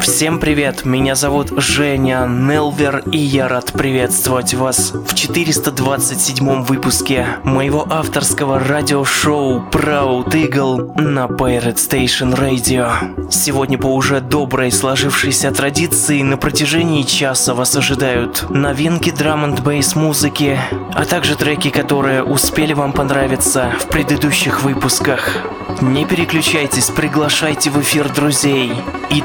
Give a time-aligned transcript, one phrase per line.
[0.00, 7.86] Всем привет, меня зовут Женя Нелвер, и я рад приветствовать вас в 427 выпуске моего
[7.88, 13.30] авторского радиошоу Proud Eagle на Pirate Station Radio.
[13.30, 19.94] Сегодня по уже доброй сложившейся традиции на протяжении часа вас ожидают новинки драм н бейс
[19.94, 20.58] музыки,
[20.92, 25.46] а также треки, которые успели вам понравиться в предыдущих выпусках.
[25.80, 28.72] Не переключайтесь, приглашайте в эфир друзей.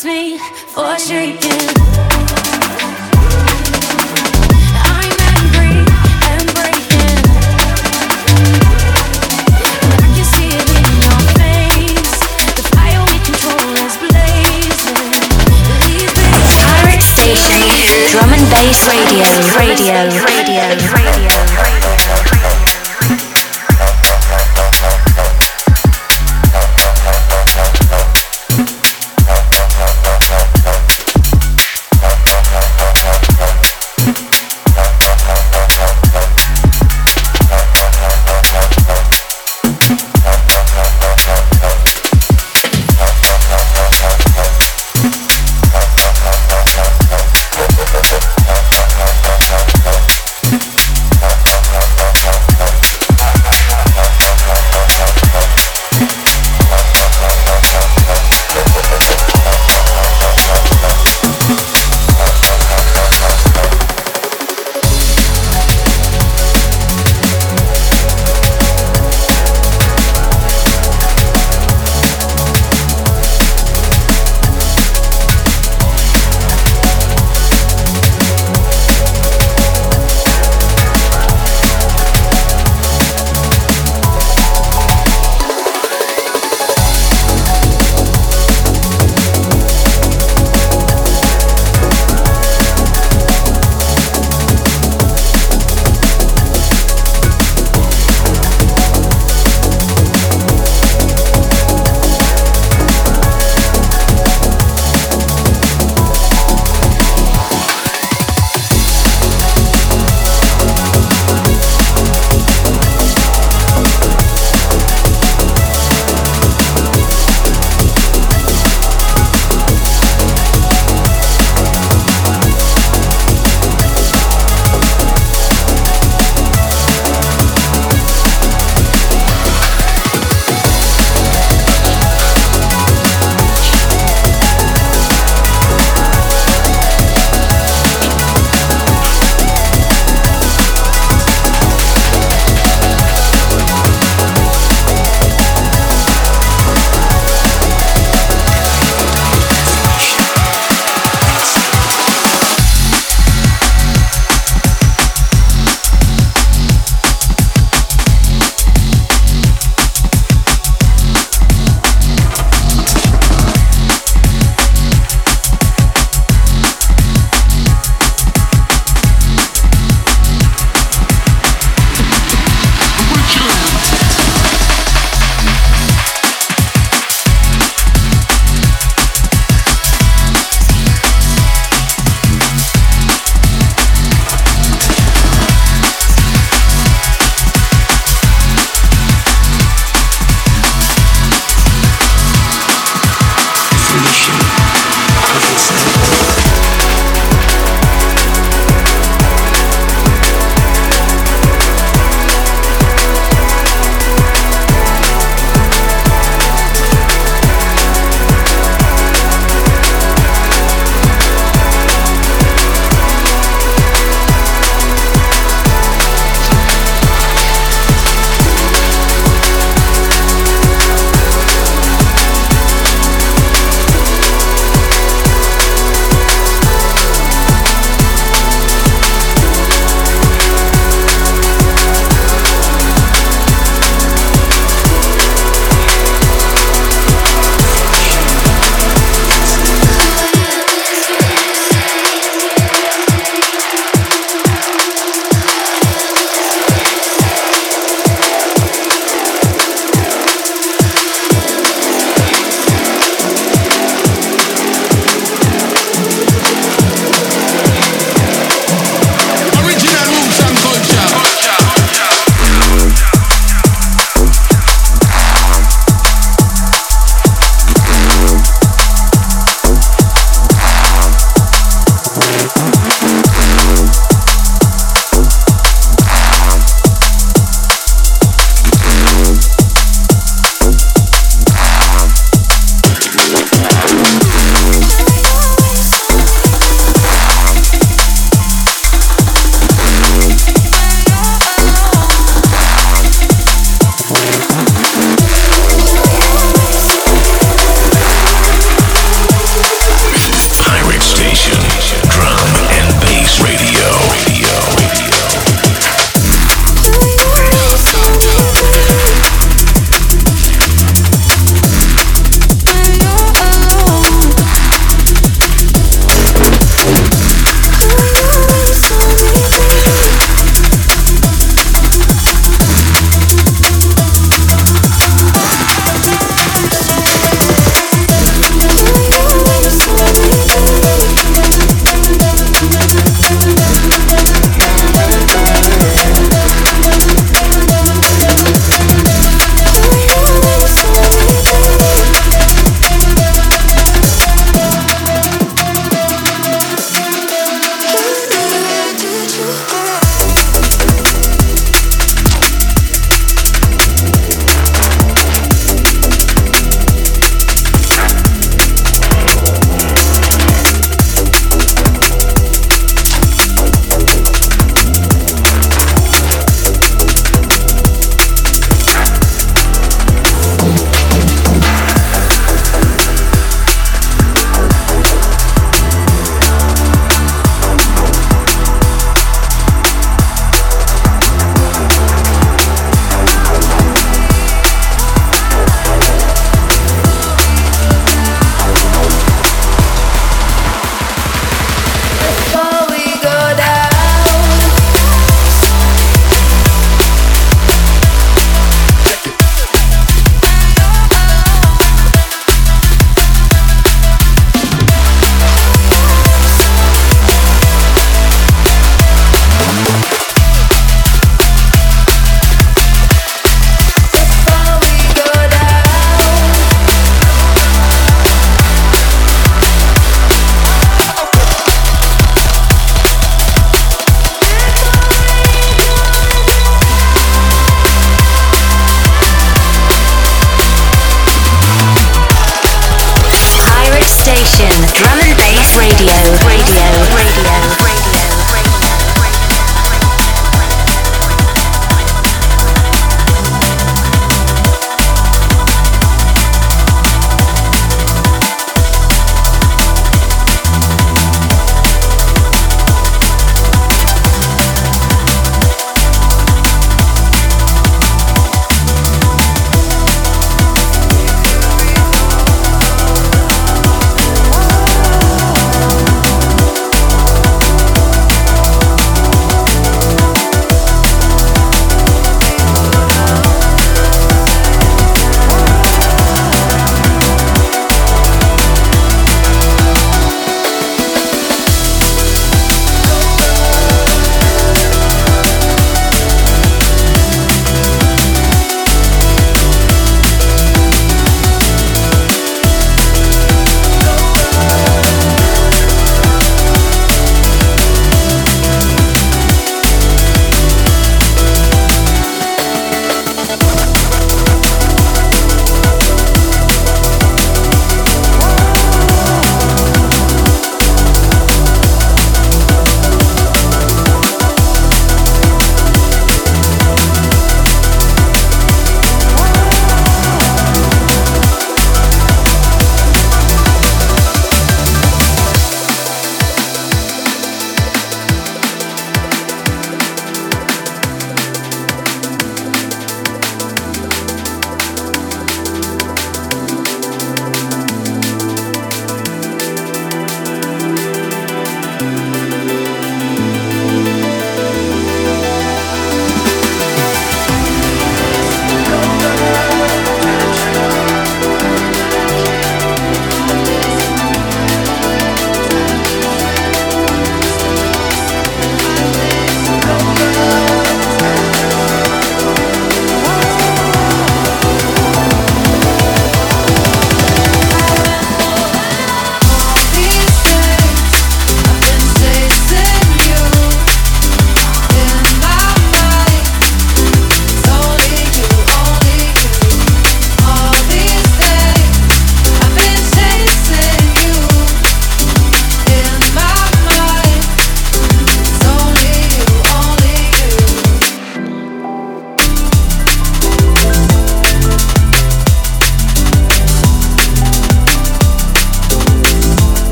[0.00, 1.50] excuse me for shaking.
[18.10, 19.24] Drum and bass radio,
[19.56, 21.29] radio, radio, radio.